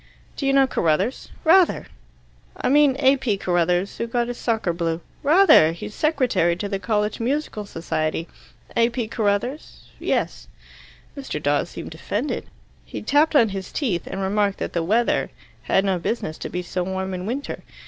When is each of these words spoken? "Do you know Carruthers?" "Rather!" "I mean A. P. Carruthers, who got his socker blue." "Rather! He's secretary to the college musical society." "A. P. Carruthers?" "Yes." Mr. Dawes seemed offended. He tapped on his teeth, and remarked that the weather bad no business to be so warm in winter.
"Do 0.35 0.47
you 0.47 0.53
know 0.53 0.65
Carruthers?" 0.65 1.29
"Rather!" 1.43 1.85
"I 2.59 2.69
mean 2.69 2.95
A. 2.97 3.17
P. 3.17 3.37
Carruthers, 3.37 3.99
who 3.99 4.07
got 4.07 4.29
his 4.29 4.39
socker 4.39 4.73
blue." 4.73 4.99
"Rather! 5.21 5.73
He's 5.73 5.93
secretary 5.93 6.55
to 6.55 6.67
the 6.67 6.79
college 6.79 7.19
musical 7.19 7.67
society." 7.67 8.27
"A. 8.75 8.89
P. 8.89 9.07
Carruthers?" 9.07 9.91
"Yes." 9.99 10.47
Mr. 11.15 11.39
Dawes 11.39 11.69
seemed 11.69 11.93
offended. 11.93 12.47
He 12.83 13.03
tapped 13.03 13.35
on 13.35 13.49
his 13.49 13.71
teeth, 13.71 14.07
and 14.07 14.21
remarked 14.23 14.57
that 14.57 14.73
the 14.73 14.81
weather 14.81 15.29
bad 15.67 15.85
no 15.85 15.99
business 15.99 16.39
to 16.39 16.49
be 16.49 16.63
so 16.63 16.81
warm 16.83 17.13
in 17.13 17.27
winter. 17.27 17.61